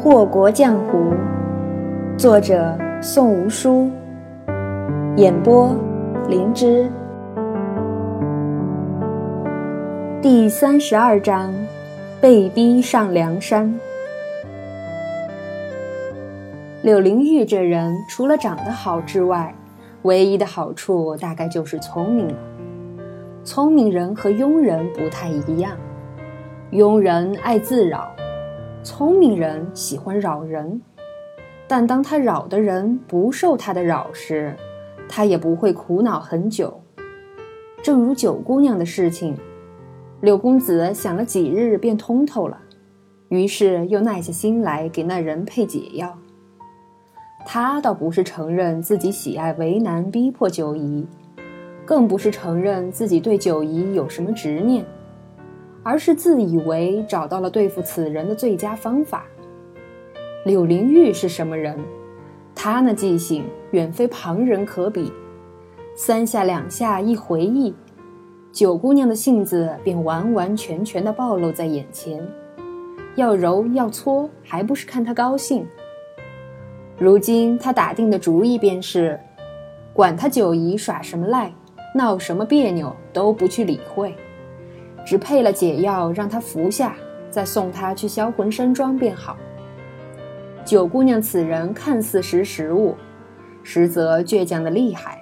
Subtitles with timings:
[0.00, 1.12] 祸国江湖，
[2.16, 3.90] 作者宋无书，
[5.16, 5.74] 演播
[6.28, 6.88] 灵芝。
[10.22, 11.52] 第三十二章，
[12.20, 13.74] 被逼上梁山。
[16.82, 19.52] 柳灵玉这人，除了长得好之外，
[20.02, 22.34] 唯一的好处大概就是聪明了。
[23.42, 25.72] 聪明人和庸人不太一样，
[26.70, 28.08] 庸人爱自扰。
[28.90, 30.80] 聪明人喜欢扰人，
[31.66, 34.56] 但当他扰的人不受他的扰时，
[35.06, 36.80] 他也不会苦恼很久。
[37.82, 39.36] 正如九姑娘的事情，
[40.22, 42.58] 柳公子想了几日便通透了，
[43.28, 46.18] 于是又耐下心来给那人配解药。
[47.44, 51.06] 他倒不是承认自己喜爱为难逼迫九姨，
[51.84, 54.82] 更不是承认自己对九姨有什么执念。
[55.88, 59.24] 而是自以为找到了对付此人的最佳方法。
[60.44, 61.78] 柳灵玉是什么人？
[62.54, 65.10] 他那记性远非旁人可比。
[65.96, 67.74] 三下两下一回忆，
[68.52, 72.22] 九姑娘的性子便完完全全的暴露在眼前。
[73.16, 75.66] 要揉要搓，还不是看他高兴。
[76.98, 79.18] 如今他打定的主意便是，
[79.94, 81.50] 管他九姨耍什么赖，
[81.94, 84.14] 闹什么别扭，都不去理会。
[85.08, 86.94] 只配了解药，让他服下，
[87.30, 89.38] 再送他去销魂山庄便好。
[90.66, 92.94] 九姑娘此人看似识时务，
[93.62, 95.18] 实则倔强的厉害。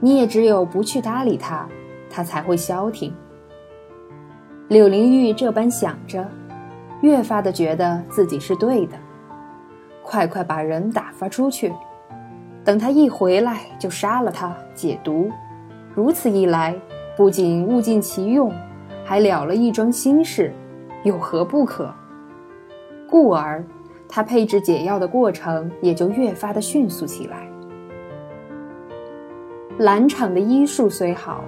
[0.00, 1.66] 你也只有不去搭理他，
[2.10, 3.10] 他才会消停。
[4.68, 6.28] 柳灵玉这般想着，
[7.00, 8.98] 越发的觉得自己是对的。
[10.02, 11.72] 快快把人打发出去，
[12.62, 15.30] 等他一回来就杀了他解毒。
[15.94, 16.76] 如此一来，
[17.16, 18.52] 不仅物尽其用。
[19.10, 20.52] 还了了一桩心事，
[21.02, 21.92] 有何不可？
[23.08, 23.60] 故而，
[24.08, 27.50] 他配置解药的过程也就越发的迅速起来。
[29.78, 31.42] 兰场的医术虽好，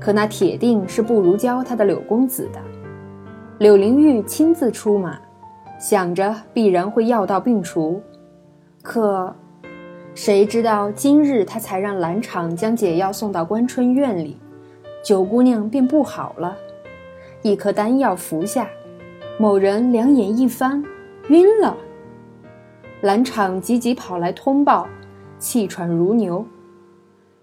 [0.00, 2.58] 可那铁定是不如教他的柳公子的。
[3.58, 5.18] 柳灵玉亲自出马，
[5.78, 8.02] 想着必然会药到病除，
[8.82, 9.36] 可
[10.14, 14.38] 谁知道今日他才让兰场将解药送到关春院里，
[15.04, 16.56] 九姑娘便不好了。
[17.44, 18.66] 一颗丹药服下，
[19.38, 20.82] 某人两眼一翻，
[21.28, 21.76] 晕了。
[23.02, 24.88] 兰场急急跑来通报，
[25.38, 26.42] 气喘如牛。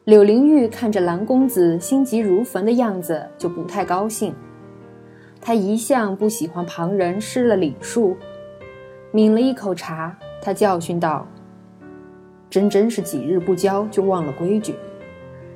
[0.06, 4.34] 柳灵玉看着蓝公子心急如焚的样子，就不太高兴。
[5.40, 8.18] 他一向不喜欢旁人失了礼数，
[9.12, 11.28] 抿了一口茶，他教训道
[12.50, 14.74] ：“真真是几日不教就忘了规矩，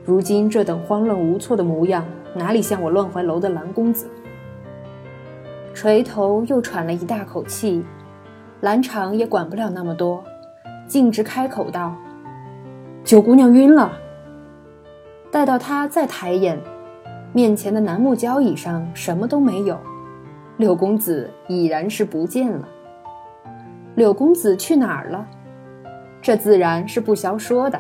[0.04, 4.06] 如今这等慌乱无措的模样，哪里像我乱怀楼的蓝公子？”
[5.76, 7.84] 垂头又喘了一大口气，
[8.62, 10.24] 兰场也管不了那么多，
[10.88, 11.94] 径直开口道
[13.04, 13.92] ：“九姑娘晕了。”
[15.30, 16.58] 待到他再抬眼，
[17.34, 19.78] 面前的楠木交椅上什么都没有，
[20.56, 22.66] 柳公子已然是不见了。
[23.96, 25.28] 柳公子去哪儿了？
[26.22, 27.78] 这自然是不消说的。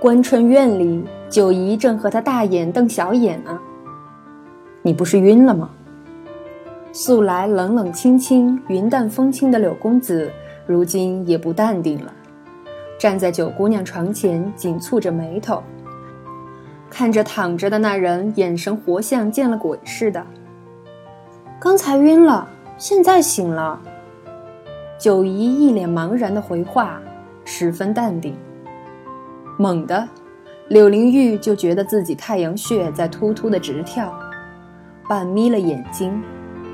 [0.00, 3.60] 关春院里，九姨正和他大眼瞪小眼呢。
[4.80, 5.68] 你不是晕了吗？
[6.98, 10.32] 素来冷冷清清、云淡风轻的柳公子，
[10.66, 12.10] 如今也不淡定了，
[12.98, 15.62] 站在九姑娘床前，紧蹙着眉头，
[16.88, 20.24] 看着躺着的那人，眼神活像见了鬼似的。
[21.60, 22.48] 刚才晕了，
[22.78, 23.78] 现在醒了。
[24.98, 26.98] 九姨一脸茫然的回话，
[27.44, 28.34] 十分淡定。
[29.58, 30.08] 猛地，
[30.68, 34.10] 柳灵玉就觉得自己太阳穴在突突的直跳，
[35.06, 36.18] 半眯了眼睛。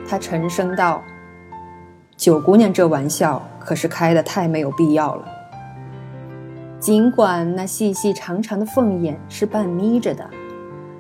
[0.06, 1.02] 他沉声道
[2.16, 5.24] ：“九姑娘，这玩笑可是开的太没有必要了。”
[6.78, 10.28] 尽管那细细长长的凤眼是半眯着的，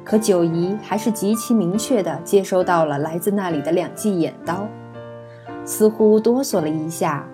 [0.04, 4.68] 可九姨还是极其明确的接收到了来自那里的两记眼刀，
[5.64, 7.26] 似乎哆嗦了一下，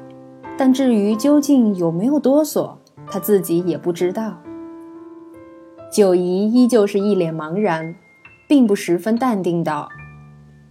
[0.57, 2.77] 但至于究竟有没有哆嗦，
[3.07, 4.39] 她自己也不知道。
[5.93, 7.95] 九姨依旧是一脸茫然，
[8.49, 9.89] 并不十分淡定道。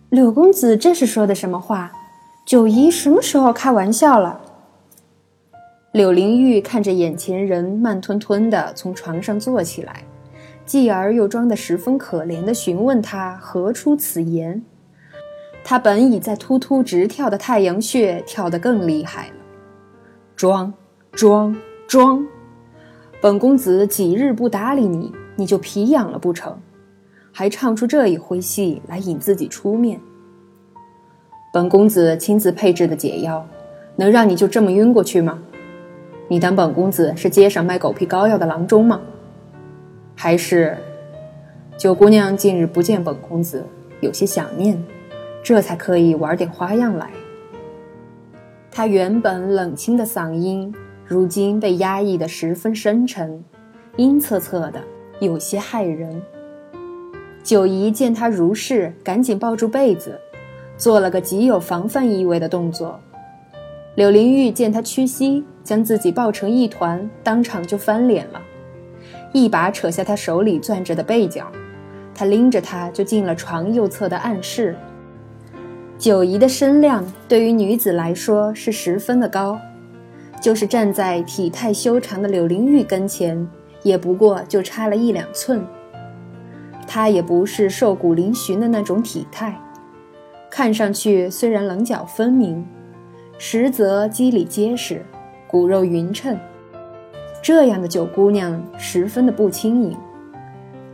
[0.10, 1.92] 柳公子这是说的什么话？
[2.46, 4.40] 九姨什么时候开玩笑了？
[5.92, 10.04] 柳灵玉看着眼前人，慢吞吞地从床上坐起来，
[10.66, 14.64] 继而又装得十分可怜地询问他何出此言。
[15.62, 19.34] 他本已在突突直跳的太阳穴跳得更厉害了，
[20.38, 20.74] 装
[21.12, 21.54] 装
[21.86, 22.26] 装！
[23.20, 26.58] 本公子几日不搭理你，你就皮痒了不成？
[27.40, 30.02] 还唱出这一回戏来引自己出面。
[31.54, 33.46] 本公子亲自配制的解药，
[33.96, 35.38] 能让你就这么晕过去吗？
[36.30, 39.00] 你当本公子是街上卖狗皮膏药的郎中吗？
[40.16, 40.76] 还是
[41.78, 43.64] 九姑娘近日不见本公子，
[44.02, 44.84] 有些想念，
[45.44, 47.12] 这才刻意玩点花样来？
[48.72, 50.74] 她原本冷清的嗓音，
[51.06, 53.44] 如今被压抑的十分深沉，
[53.96, 54.82] 阴恻恻的，
[55.20, 56.20] 有些骇人。
[57.48, 60.20] 九姨见他如是，赶紧抱住被子，
[60.76, 63.00] 做了个极有防范意味的动作。
[63.96, 68.42] 柳灵玉见他屈膝，将自己抱成一团，当场就翻脸了，
[69.32, 71.50] 一把扯下他手里攥着的被角，
[72.14, 74.76] 他拎着他就进了床右侧的暗室。
[75.98, 79.58] 九姨的身量对于女子来说是十分的高，
[80.42, 83.48] 就是站在体态修长的柳灵玉跟前，
[83.84, 85.66] 也不过就差了一两寸。
[86.88, 89.60] 她也不是瘦骨嶙峋的那种体态，
[90.50, 92.66] 看上去虽然棱角分明。
[93.38, 95.06] 实则肌理结实，
[95.46, 96.36] 骨肉匀称，
[97.40, 99.96] 这样的九姑娘十分的不轻盈。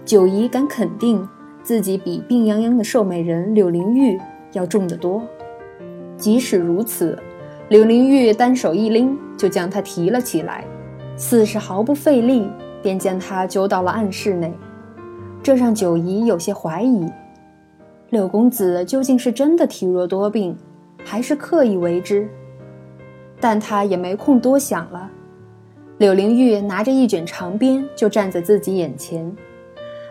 [0.04, 1.26] 九姨敢肯定
[1.62, 4.20] 自己比病殃殃的瘦美人柳灵玉
[4.52, 5.24] 要重得多。
[6.18, 7.18] 即使如此，
[7.70, 10.66] 柳灵玉单手一拎就将她提了起来，
[11.16, 12.46] 似是毫不费力，
[12.82, 14.54] 便将她揪到了暗室内。
[15.44, 17.12] 这让九姨有些怀疑，
[18.10, 20.58] 柳公子究竟是真的体弱多病。
[21.06, 22.30] 还是刻意为之，
[23.42, 25.12] 但他也没空多想了。
[25.98, 29.36] 柳灵玉拿着一卷长鞭，就站在自己眼前，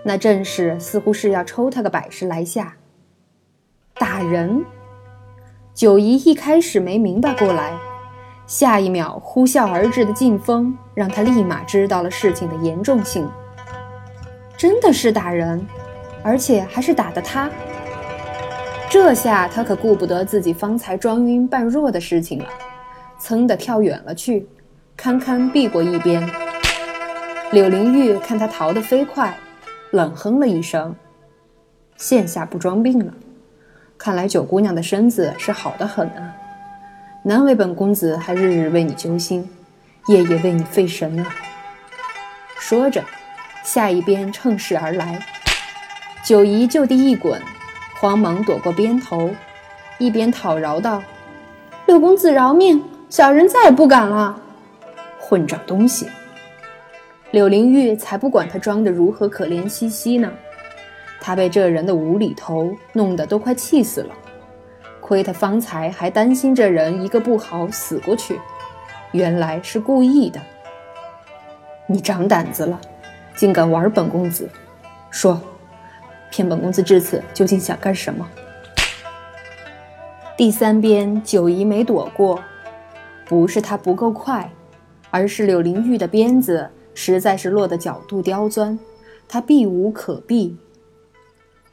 [0.05, 2.77] 那阵势似乎是要抽他个百十来下。
[3.95, 4.63] 打人！
[5.73, 7.75] 九姨一开始没明白过来，
[8.47, 13.27] 下一秒呼啸而至的劲风让他立马知道了事情的严重性。
[14.63, 15.61] 真的是打人，
[16.23, 17.51] 而且还是打的他。
[18.89, 22.49] 这下他可顾不得自己方才装晕扮弱的事情了，
[23.19, 24.47] 噌的跳远了去，
[24.97, 26.25] 堪堪避过一边。
[27.51, 29.37] 柳灵玉看他逃得飞快，
[29.91, 30.95] 冷哼了一声
[31.99, 33.13] ：“现下不装病了，
[33.99, 36.37] 看来九姑娘的身子是好的很啊，
[37.25, 39.51] 难为本公子还日日为你揪心，
[40.07, 41.35] 夜夜为你费神啊。”
[42.61, 43.03] 说着，
[43.63, 45.25] 下一边乘势而来，
[46.25, 47.41] 九姨就地一滚。
[48.01, 49.31] 慌忙躲过鞭头，
[49.99, 51.01] 一边讨饶道
[51.87, 54.41] ：“六公子饶命，小人再也不敢了。”
[55.21, 56.09] 混账东西！
[57.31, 60.31] 柳灵玉才不管他装的如何可怜兮兮呢，
[61.21, 64.15] 他被这人的无厘头弄得都快气死了。
[65.01, 68.39] 亏他方才还担心这人一个不好死过去，
[69.13, 70.41] 原来是故意的。
[71.87, 72.81] 你长胆子了，
[73.35, 74.49] 竟敢玩本公子！
[75.11, 75.41] 说。
[76.35, 78.27] 骗本公子至此究竟想干什么？
[80.35, 82.43] 第三鞭九姨没躲过，
[83.27, 84.51] 不是她不够快，
[85.11, 88.79] 而是柳灵玉的鞭子实在是落的角度刁钻，
[89.29, 90.57] 她避无可避。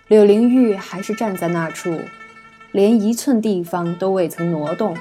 [0.10, 1.98] 柳灵玉还是站在那处，
[2.74, 4.98] 连一寸地方都未曾挪动，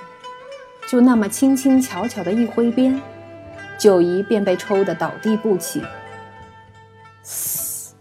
[0.86, 3.00] 就那么轻轻巧巧的一挥鞭，
[3.76, 5.82] 九姨便被抽得倒地不起。
[7.22, 7.94] 嘶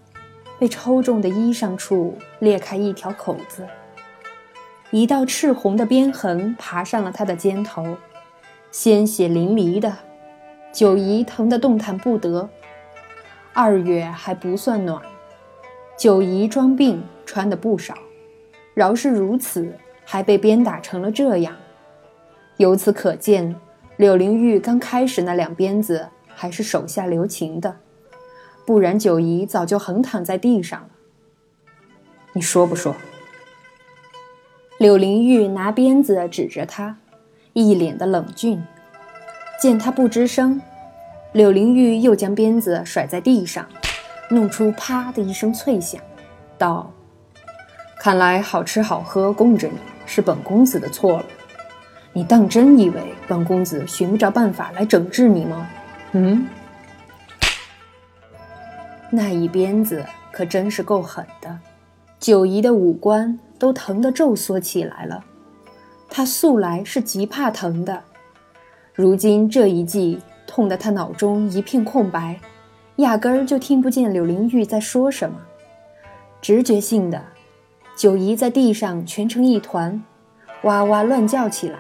[0.60, 3.68] 被抽中的衣裳处裂开一条口子，
[4.92, 7.98] 一道赤红的鞭痕爬上了他的肩头，
[8.72, 9.98] 鲜血淋漓的，
[10.72, 12.50] 九姨疼得动弹不得。
[13.54, 15.02] 二月还不算暖，
[15.98, 17.96] 九姨装病穿的不少，
[18.74, 19.76] 饶是如此，
[20.06, 21.56] 还被鞭打成了这样。
[22.58, 23.56] 由此可见，
[23.98, 27.78] 柳灵玉刚开始那两鞭子还是手下留情的。
[28.68, 30.90] 不然，九姨早就横躺在地上了。
[32.34, 32.94] 你说不说？
[34.78, 36.98] 柳灵玉拿鞭子指着他，
[37.54, 38.62] 一脸的冷峻。
[39.62, 40.62] 见他不吱声，
[41.32, 43.66] 柳灵玉又将鞭子甩在地上，
[44.30, 46.02] 弄出“啪”的一声脆响，
[46.58, 46.92] 道
[47.98, 51.26] ：“看来好吃好喝供着你是本公子的错了。
[52.12, 55.70] 你当真以为本公子寻不着办法来整治你吗？
[56.12, 56.46] 嗯？”
[59.10, 61.58] 那一鞭子可真是够狠的，
[62.20, 65.24] 九姨的五官都疼得皱缩起来了。
[66.10, 68.04] 她素来是极怕疼的，
[68.94, 72.40] 如今这一记痛得她脑中一片空白，
[72.98, 75.38] 压根儿就听不见柳灵玉在说什么。
[76.42, 77.22] 直觉性的，
[77.96, 80.04] 九姨在地上蜷成一团，
[80.64, 81.80] 哇哇乱叫起来：“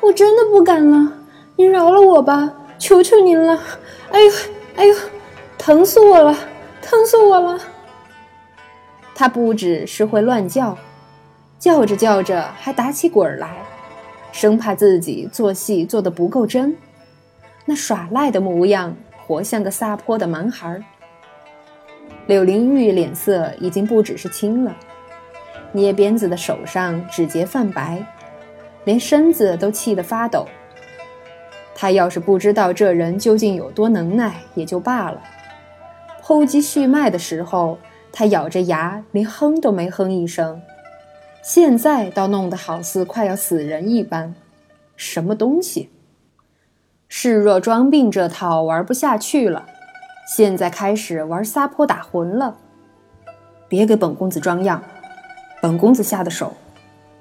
[0.00, 1.12] 我真的不敢了，
[1.56, 3.60] 您饶了我吧，求求您了！
[4.10, 4.32] 哎呦，
[4.76, 4.94] 哎呦！”
[5.60, 6.34] 疼死我了！
[6.80, 7.60] 疼死我了！
[9.14, 10.76] 他不只是会乱叫，
[11.58, 13.58] 叫着叫着还打起滚来，
[14.32, 16.74] 生怕自己做戏做得不够真，
[17.66, 20.82] 那耍赖的模样，活像个撒泼的蛮孩儿。
[22.26, 24.74] 柳灵玉脸色已经不只是青了，
[25.72, 28.02] 捏鞭子的手上指节泛白，
[28.84, 30.46] 连身子都气得发抖。
[31.74, 35.22] 他要是不知道这人究竟有多能耐，也就罢了。
[36.30, 37.76] 偷鸡续脉的时候，
[38.12, 40.62] 他咬着牙，连哼都没哼一声。
[41.42, 44.32] 现在倒弄得好似快要死人一般，
[44.94, 45.90] 什么东西？
[47.08, 49.66] 视若装病这套玩不下去了，
[50.24, 52.56] 现在开始玩撒泼打浑了。
[53.66, 54.80] 别给本公子装样，
[55.60, 56.54] 本公子下的手，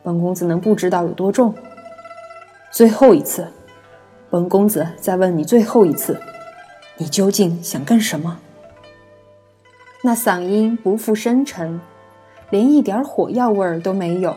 [0.03, 1.51] 本公子能不知道有多重？
[2.69, 3.47] 最后一次，
[4.29, 6.21] 本公子再问你最后一次，
[6.97, 8.39] 你究竟想干什么？
[10.01, 11.79] 那嗓音不复深沉。
[12.51, 14.35] 连一点火药味儿都没有，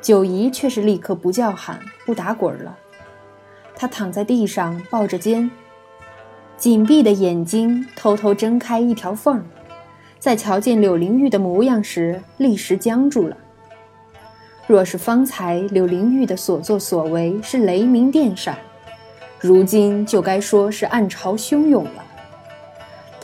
[0.00, 2.76] 九姨却是立刻不叫喊、不打滚了。
[3.76, 5.48] 她躺在地上抱着肩，
[6.56, 9.44] 紧闭的眼睛偷偷睁开一条缝儿，
[10.18, 13.36] 在瞧见柳灵玉的模样时，立时僵住了。
[14.66, 18.58] 若是方才柳灵玉的所作所为是雷鸣电闪，
[19.38, 22.04] 如今就该说是暗潮汹涌了。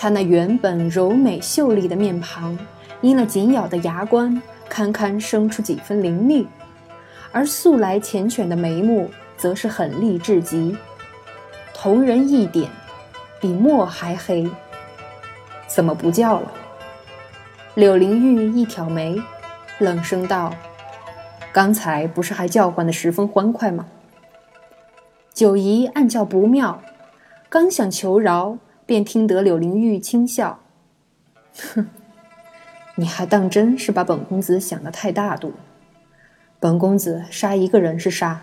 [0.03, 2.59] 她那原本柔美秀丽的面庞。
[3.03, 6.49] 因了紧咬的牙关，堪堪生出几分凌厉，
[7.31, 10.77] 而素来缱绻的眉目，则是狠厉至极，
[11.73, 12.69] 瞳仁一点，
[13.41, 14.51] 比墨还黑。
[15.69, 16.53] 怎么不叫了？
[17.77, 19.23] 柳灵玉一挑眉，
[19.79, 20.53] 冷声道
[21.53, 23.87] ：“刚才不是还叫唤的十分欢快吗？”
[25.33, 26.83] 九姨暗叫不妙，
[27.49, 28.59] 刚想求饶，
[28.93, 30.61] 便听得柳灵玉轻笑
[31.75, 31.87] ：“哼。”
[32.95, 35.55] 你还当真是把本公子想得太大度？
[36.61, 38.43] 本公子杀一个人是杀，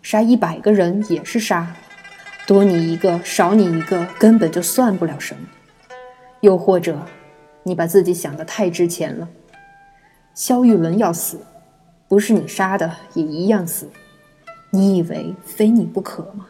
[0.00, 1.76] 杀一百个人也是杀，
[2.46, 5.46] 多你一个少你一个根本就算不了什么。
[6.40, 7.06] 又或者，
[7.62, 9.28] 你把自己想得太值钱了。
[10.32, 11.44] 萧玉伦要死，
[12.08, 13.86] 不是你杀的也一样死。
[14.70, 16.46] 你以为非你不可吗？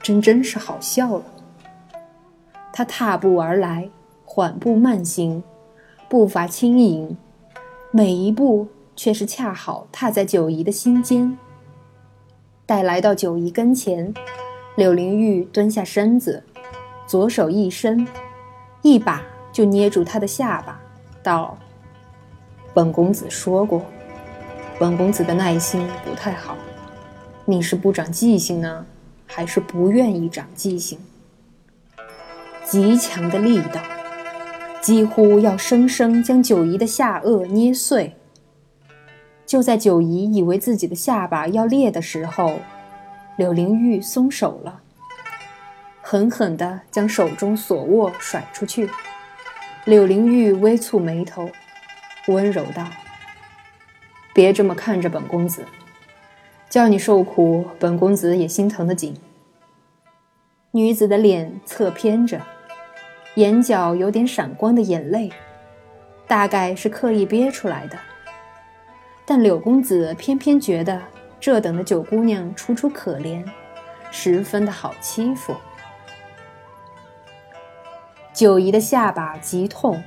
[0.00, 1.24] 真真是好笑了。
[2.72, 3.90] 他踏步而来，
[4.24, 5.42] 缓步慢行。
[6.08, 7.16] 步伐轻盈，
[7.92, 11.38] 每一步却是恰好踏在九姨的心间。
[12.66, 14.12] 待来到九姨跟前，
[14.76, 16.42] 柳灵玉蹲下身子，
[17.06, 18.06] 左手一伸，
[18.82, 19.22] 一把
[19.52, 20.80] 就捏住她的下巴，
[21.22, 21.56] 道
[22.74, 23.82] ：“本公子说过，
[24.78, 26.56] 本公子的耐心不太好。
[27.44, 28.84] 你是不长记性呢，
[29.26, 30.98] 还是不愿意长记性？”
[32.70, 33.82] 极强的力道。
[34.80, 38.16] 几乎要生生将九姨的下颚捏碎。
[39.44, 42.60] 就在九姨以为自己的下巴要裂的时候，
[43.36, 44.80] 柳灵玉松手了，
[46.00, 48.88] 狠狠地将手中所握甩出去。
[49.84, 51.50] 柳灵玉微蹙眉头，
[52.28, 52.86] 温柔道
[54.32, 55.66] ：“别这么看着本公子，
[56.70, 59.14] 叫你受苦，本公子也心疼得紧。”
[60.72, 62.40] 女子的脸侧偏着。
[63.36, 65.30] 眼角有点闪光的眼泪，
[66.26, 67.96] 大概是刻意憋出来的。
[69.24, 71.00] 但柳公子偏偏觉得
[71.38, 73.44] 这等的九姑娘楚楚可怜，
[74.10, 75.54] 十分的好欺负。
[78.32, 80.02] 九姨的下巴极痛，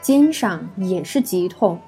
[0.00, 1.80] 肩上也是极痛。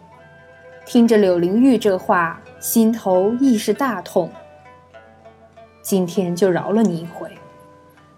[0.84, 4.30] 听着柳灵玉这话，心头亦是大痛。
[5.82, 7.30] 今天就饶了你一回。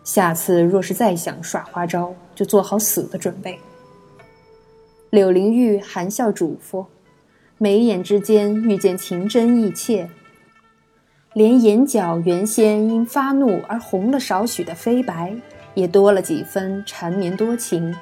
[0.04, 3.58] 下次若是再想耍花招，就做好死的准备。
[5.10, 6.86] 柳灵玉含笑嘱咐，
[7.58, 10.08] 眉眼之间遇见情真意切，
[11.34, 15.34] 连眼角原先因发怒而红了少许的飞白，
[15.74, 17.94] 也多了几分缠绵多情。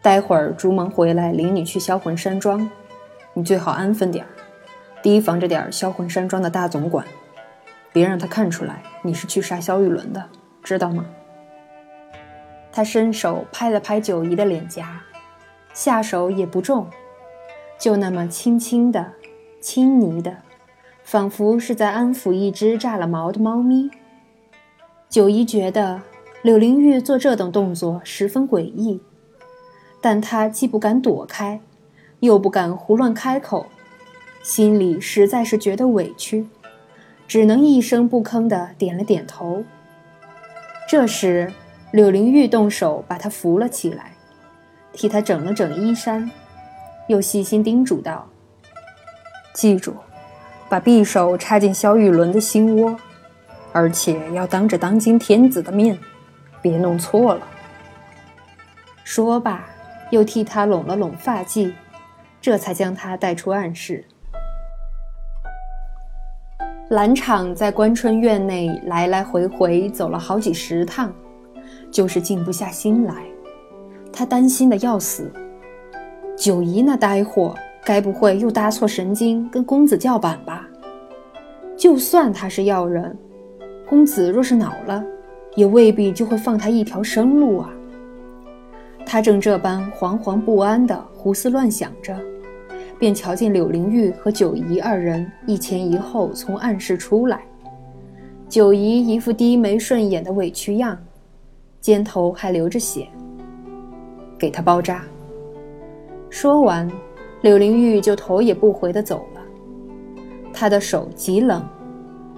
[0.00, 2.70] 待会儿朱蒙回来领你去销魂山庄，
[3.32, 4.30] 你最好安分点儿，
[5.02, 7.04] 提防着点销魂山庄的大总管，
[7.92, 10.28] 别让他看出来你是去杀萧玉伦的。
[10.64, 11.06] 知道吗？
[12.72, 15.02] 他伸手拍了拍九姨的脸颊，
[15.72, 16.88] 下手也不重，
[17.78, 19.12] 就那么轻轻的、
[19.60, 20.38] 轻昵的，
[21.04, 23.90] 仿佛是在安抚一只炸了毛的猫咪。
[25.08, 26.02] 九姨觉得
[26.42, 29.00] 柳灵玉做这等动作十分诡异，
[30.00, 31.60] 但她既不敢躲开，
[32.18, 33.66] 又不敢胡乱开口，
[34.42, 36.48] 心里实在是觉得委屈，
[37.28, 39.62] 只能一声不吭的点了点头。
[40.96, 41.52] 这时，
[41.90, 44.12] 柳灵玉动手把他扶了起来，
[44.92, 46.30] 替他整了整衣衫，
[47.08, 48.28] 又细心叮嘱道
[49.52, 49.96] ：“记住，
[50.68, 52.96] 把匕首插进萧玉伦的心窝，
[53.72, 55.98] 而且要当着当今天子的面，
[56.62, 57.44] 别弄错了。
[59.02, 59.66] 说罢，
[60.10, 61.72] 又替他拢了拢发髻，
[62.40, 64.04] 这才将他带出暗室。
[66.90, 71.10] 兰场在关春院内来来回回走了好几十趟，
[71.90, 73.24] 就是静不下心来。
[74.12, 75.32] 他担心的要死，
[76.36, 80.68] 九姨那呆货该不会又搭错神经跟公子叫板吧？
[81.74, 83.16] 就算他是要人，
[83.88, 85.02] 公子若是恼了，
[85.56, 87.70] 也未必就会放他一条生路啊。
[89.06, 92.14] 他正这般惶惶不安地胡思乱想着。
[92.98, 97.42] 便瞧见柳灵玉和九姨二人一前一后从暗室出来，
[98.48, 100.96] 九姨一副低眉顺眼的委屈样，
[101.80, 103.08] 肩头还流着血。
[104.38, 105.04] 给他包扎。
[106.30, 106.90] 说完，
[107.42, 109.40] 柳灵玉就头也不回地走了。
[110.52, 111.66] 他的手极冷，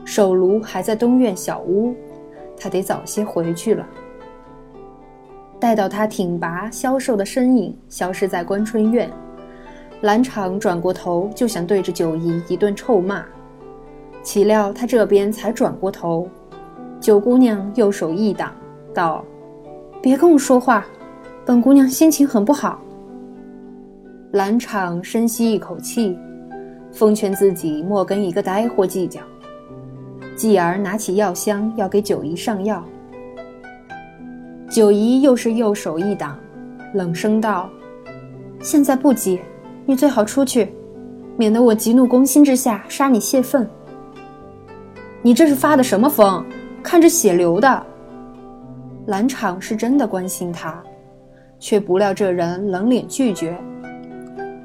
[0.04, 1.94] 手炉还在东院小屋，
[2.56, 3.86] 他得早些回去了。
[5.58, 9.10] 待到他挺拔消瘦的身影消失在关春院。
[10.06, 13.24] 兰场转过头就想对着九姨一顿臭骂，
[14.22, 16.28] 岂料他这边才转过头，
[17.00, 18.52] 九姑娘右手一挡，
[18.94, 19.24] 道
[20.00, 20.86] ：“别跟我说话，
[21.44, 22.80] 本姑娘心情很不好。”
[24.30, 26.16] 兰场深吸一口气，
[26.92, 29.20] 奉劝自己莫跟一个呆货计较，
[30.36, 32.80] 继而拿起药箱要给九姨上药。
[34.70, 36.38] 九姨又是右手一挡，
[36.94, 37.68] 冷声道
[38.62, 39.40] ：“现在不急。”
[39.88, 40.72] 你最好出去，
[41.36, 43.68] 免得我急怒攻心之下杀你泄愤。
[45.22, 46.44] 你这是发的什么疯？
[46.82, 47.86] 看着血流的。
[49.06, 50.82] 兰场是真的关心他，
[51.60, 53.56] 却不料这人冷脸拒绝，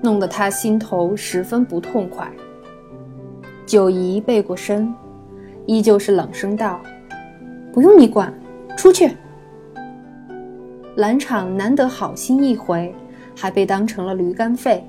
[0.01, 2.27] 弄得他心头十分不痛快。
[3.67, 4.91] 九姨背过身，
[5.67, 6.81] 依旧是冷声道
[7.71, 8.33] ：“不用你管，
[8.75, 9.11] 出去。”
[10.97, 12.93] 兰场难得好心一回，
[13.35, 14.83] 还被当成了驴肝肺。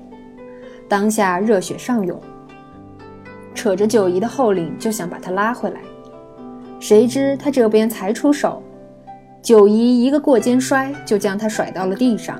[0.87, 2.19] 当下热血上涌，
[3.55, 5.79] 扯着九姨的后领就想把她拉回来，
[6.79, 8.61] 谁知他这边才出手，
[9.41, 12.39] 九姨一个过肩摔就将他甩到了地上。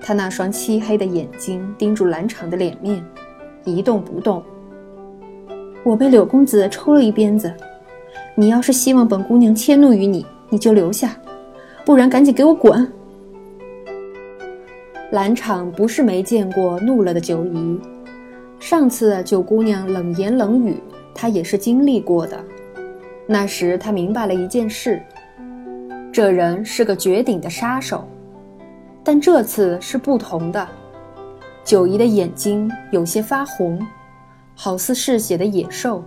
[0.00, 3.04] 他那双漆黑的眼睛盯住兰场的脸面，
[3.64, 4.42] 一动不动。
[5.82, 7.52] 我被柳公子抽了一鞭子，
[8.34, 11.16] 你要是希望本姑娘迁怒于你，你就留下，
[11.84, 12.90] 不然赶紧给我滚。
[15.14, 17.80] 兰场不是没见过怒了的九姨，
[18.58, 20.76] 上次九姑娘冷言冷语，
[21.14, 22.36] 她也是经历过的。
[23.24, 25.00] 那时她明白了一件事，
[26.12, 28.04] 这人是个绝顶的杀手。
[29.04, 30.66] 但这次是不同的，
[31.62, 33.80] 九姨的眼睛有些发红，
[34.56, 36.02] 好似嗜血的野兽，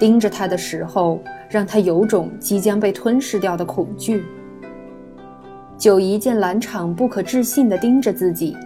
[0.00, 4.24] 盯着她的时候，让她有种即将被吞噬掉的恐惧。
[5.76, 8.56] 九姨见兰场不可置信地盯着自己，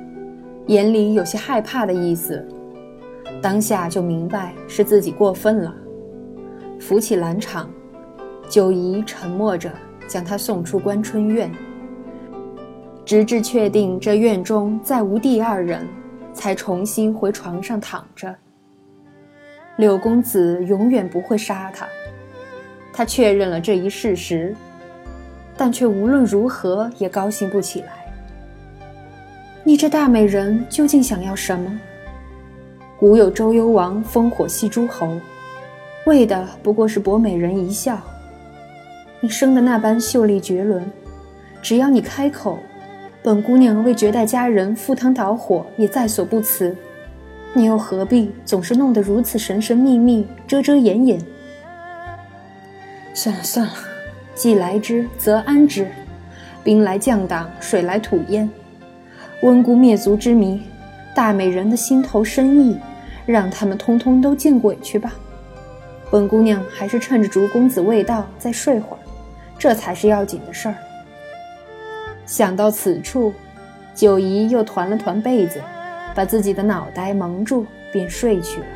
[0.66, 2.46] 眼里有些害怕的意思，
[3.40, 5.74] 当下就明白是自己过分了，
[6.78, 7.70] 扶起兰场，
[8.48, 9.72] 九姨沉默着
[10.06, 11.50] 将他送出关春院，
[13.06, 15.88] 直至确定这院中再无第二人，
[16.34, 18.32] 才重新回床上躺着。
[19.78, 21.88] 柳公子永远不会杀他，
[22.92, 24.54] 他确认了这一事实。
[25.58, 27.88] 但却无论如何也高兴不起来。
[29.64, 31.78] 你这大美人究竟想要什么？
[32.98, 35.20] 古有周幽王烽火戏诸侯，
[36.06, 38.00] 为的不过是博美人一笑。
[39.20, 40.82] 你生的那般秀丽绝伦，
[41.60, 42.58] 只要你开口，
[43.20, 46.74] 本姑娘为绝代佳人赴汤蹈火也在所不辞。
[47.52, 51.20] 你又何必总是弄得如此神神秘秘、遮遮掩掩？
[53.12, 53.72] 算了算了。
[54.38, 55.84] 既来之，则安之。
[56.62, 58.48] 兵来将挡，水来土掩。
[59.42, 60.62] 温姑灭族之谜，
[61.12, 62.78] 大美人的心头深意，
[63.26, 65.12] 让他们通通都见鬼去吧。
[66.08, 69.00] 本姑娘还是趁着竹公子未到，再睡会儿，
[69.58, 70.74] 这才是要紧的事儿。
[72.24, 73.32] 想到此处，
[73.92, 75.60] 九姨又团了团被子，
[76.14, 78.66] 把自己的脑袋蒙住，便睡去了。